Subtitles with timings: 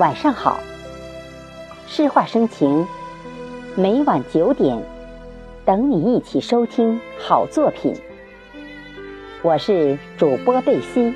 [0.00, 0.58] 晚上好，
[1.86, 2.86] 诗画生情，
[3.76, 4.82] 每晚九点，
[5.66, 7.94] 等你一起收听好作品。
[9.42, 11.12] 我是主播贝西，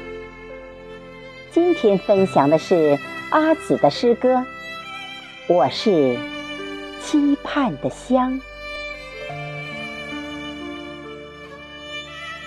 [1.50, 2.98] 今天分享的是
[3.30, 4.34] 阿紫的诗歌
[5.48, 6.18] 《我是
[7.00, 8.34] 期盼的香》。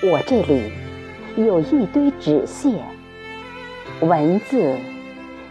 [0.03, 0.71] 我这里
[1.35, 2.79] 有一堆纸屑，
[4.01, 4.77] 文字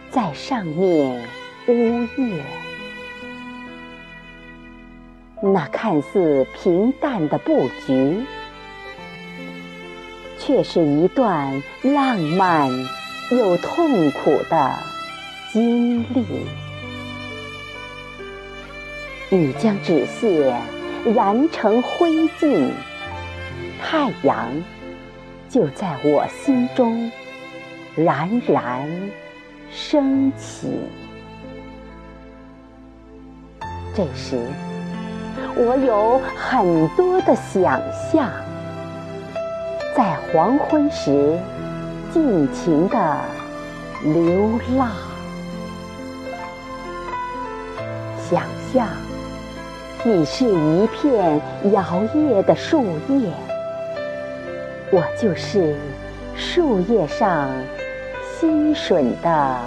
[0.09, 1.21] 在上面
[1.67, 1.73] 呜
[2.17, 2.43] 咽。
[5.41, 8.23] 那看似平淡的布局，
[10.39, 12.71] 却是一段浪漫
[13.31, 14.73] 又痛苦的
[15.51, 16.25] 经历。
[19.29, 20.55] 你将纸屑
[21.05, 22.71] 燃成灰烬。
[23.79, 24.49] 太阳
[25.49, 27.11] 就在我心中
[27.95, 28.89] 冉冉
[29.89, 30.67] 升起。
[33.95, 34.37] 这时，
[35.55, 38.29] 我有很多的想象，
[39.95, 41.39] 在黄昏时
[42.11, 43.17] 尽情的
[44.03, 44.89] 流浪，
[48.29, 48.43] 想
[48.73, 48.89] 象
[50.03, 51.39] 你是一片
[51.71, 51.81] 摇
[52.13, 53.31] 曳的树叶。
[54.91, 55.77] 我就是
[56.35, 57.49] 树叶上
[58.39, 59.59] 吸吮的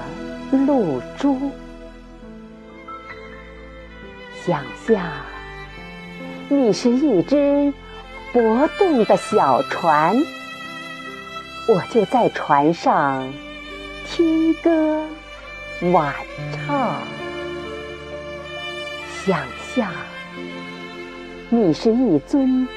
[0.53, 1.51] 露珠，
[4.47, 5.03] 想象
[6.49, 7.73] 你是一只
[8.33, 10.15] 搏动的小船，
[11.67, 13.33] 我就在船上
[14.07, 15.05] 听歌
[15.93, 16.15] 晚
[16.53, 17.03] 唱。
[19.25, 19.41] 想
[19.75, 19.91] 象
[21.49, 22.69] 你是一尊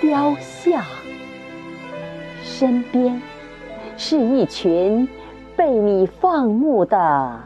[0.00, 0.84] 雕像。
[2.42, 3.22] 身边
[3.96, 5.08] 是一群
[5.56, 7.40] 被你放牧的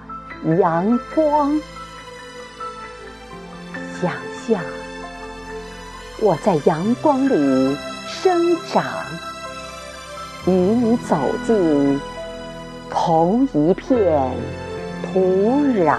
[0.58, 1.60] 阳光，
[4.00, 4.10] 想
[4.42, 4.60] 象
[6.20, 7.76] 我在阳光里
[8.08, 8.84] 生长，
[10.46, 11.16] 与你走
[11.46, 12.00] 进
[12.90, 14.28] 同一片
[15.12, 15.20] 土
[15.78, 15.96] 壤。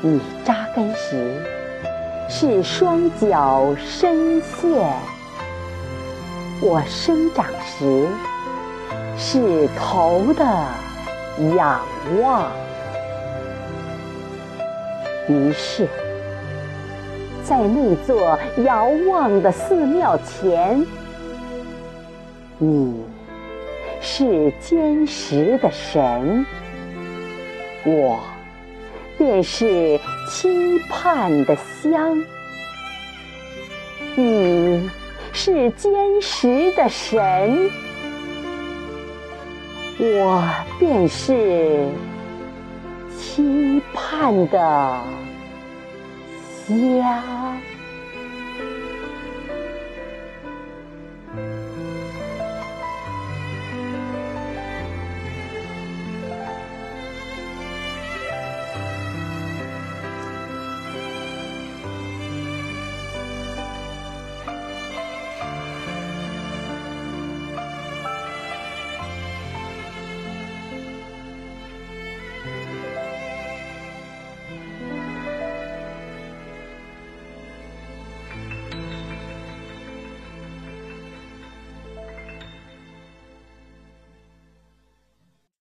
[0.00, 1.42] 你扎根时
[2.30, 4.96] 是双脚深陷。
[6.62, 8.08] 我生长时
[9.18, 10.44] 是头的
[11.56, 11.80] 仰
[12.20, 12.50] 望，
[15.28, 15.88] 于是，
[17.42, 20.86] 在那座遥望的寺庙前，
[22.58, 23.04] 你
[24.00, 26.44] 是坚实的神，
[27.84, 28.20] 我
[29.16, 29.98] 便是
[30.28, 32.22] 期盼的香，
[34.14, 34.90] 你。
[35.38, 37.70] 是坚实的神，
[39.98, 40.46] 我
[40.78, 41.88] 便是
[43.16, 45.00] 期盼的
[46.68, 47.75] 家。